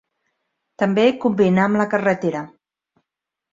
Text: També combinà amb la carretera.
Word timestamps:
També 0.83 1.03
combinà 1.27 1.67
amb 1.69 1.81
la 1.83 1.87
carretera. 1.93 2.43